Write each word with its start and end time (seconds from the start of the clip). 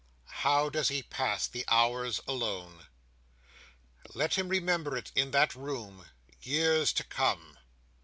How 0.41 0.67
does 0.67 0.87
he 0.87 1.03
pass 1.03 1.45
the 1.47 1.63
hours, 1.67 2.19
alone? 2.27 2.87
"Let 4.15 4.33
him 4.33 4.49
remember 4.49 4.97
it 4.97 5.11
in 5.13 5.29
that 5.29 5.53
room, 5.53 6.07
years 6.41 6.91
to 6.93 7.03
come!" 7.03 7.59